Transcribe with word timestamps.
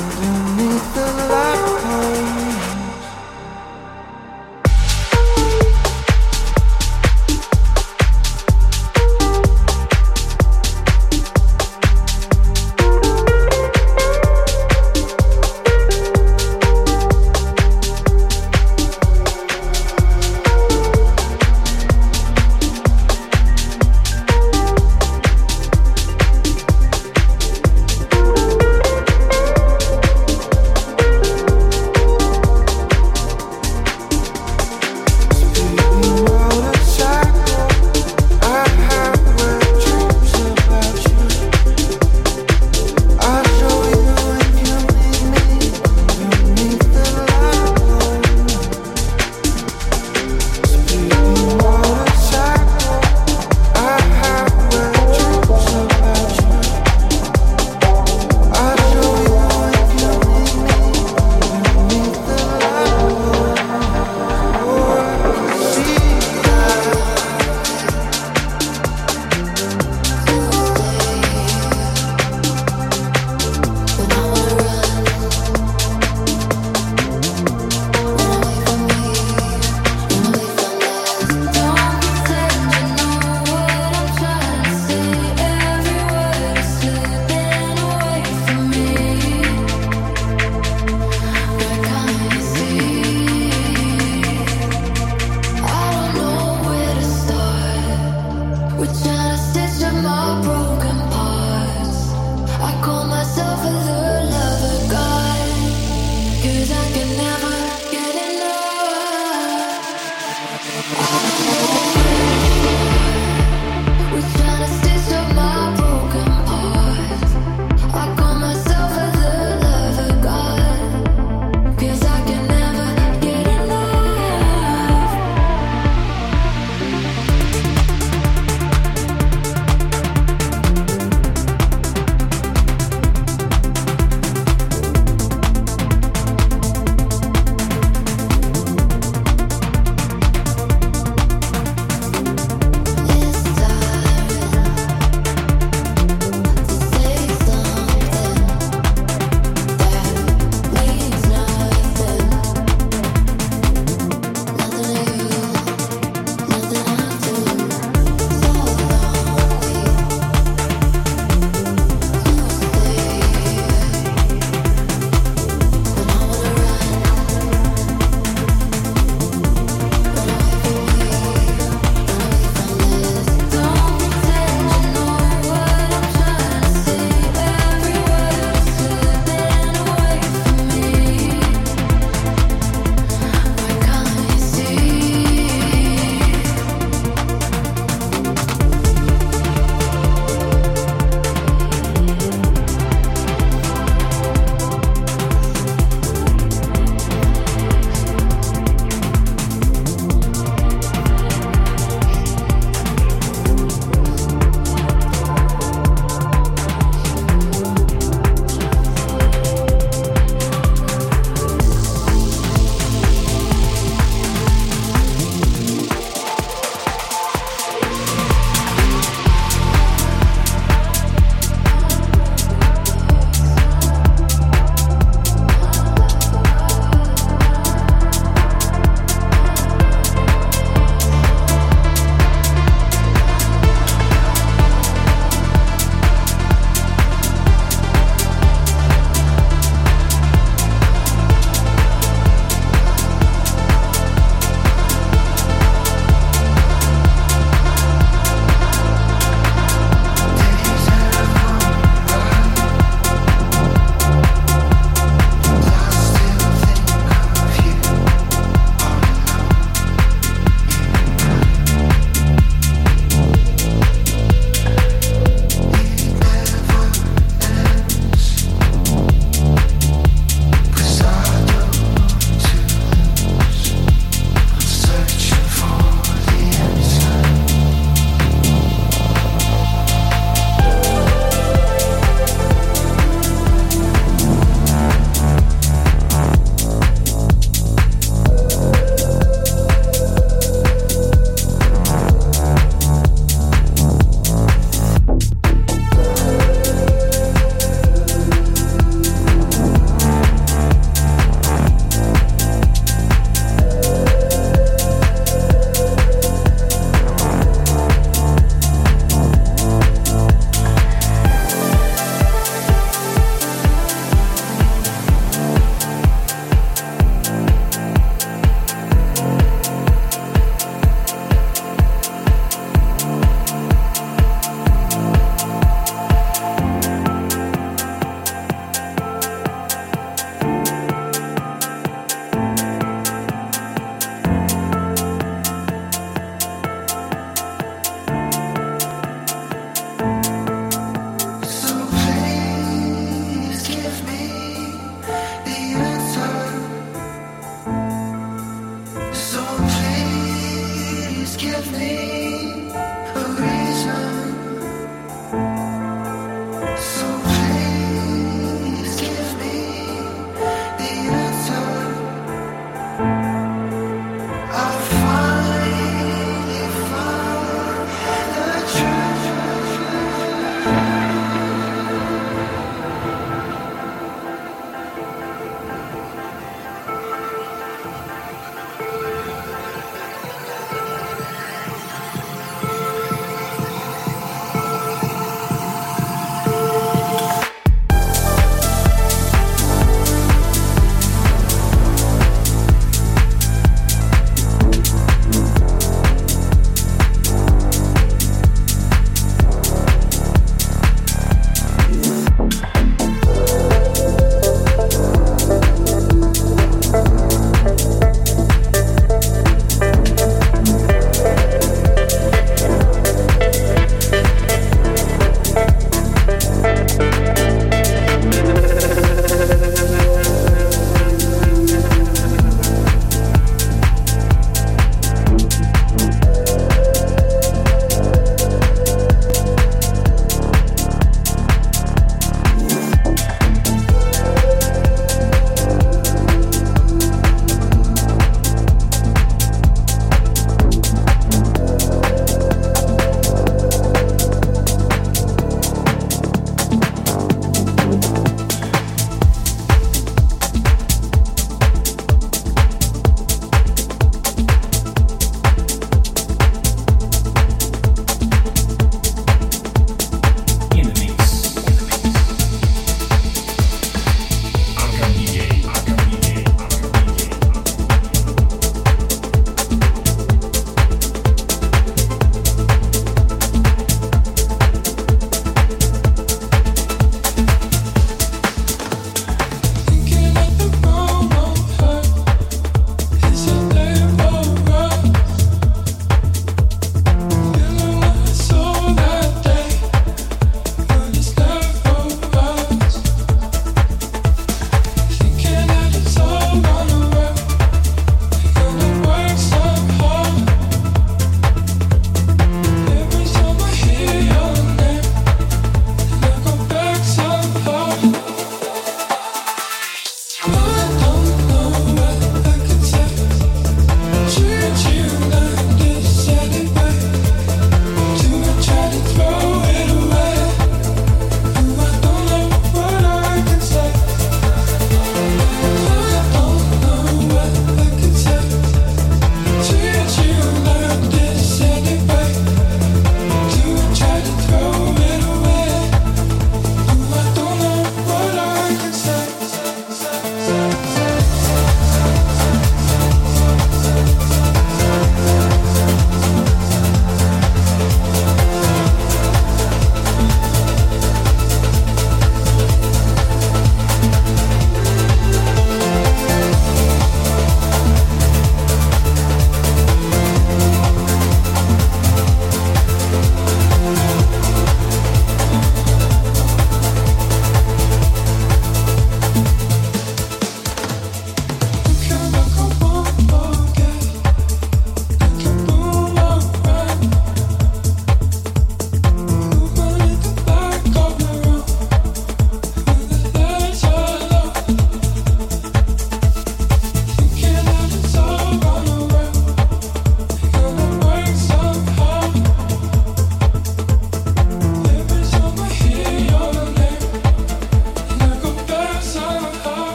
underneath 0.00 0.94
the 0.94 1.28
light. 1.28 1.39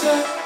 set 0.00 0.39